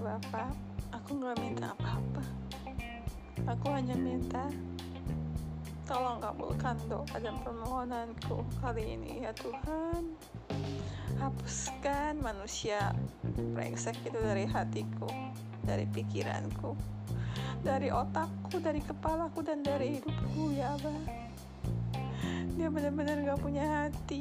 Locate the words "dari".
14.16-14.48, 15.68-15.84, 17.60-17.92, 18.56-18.80, 19.60-20.00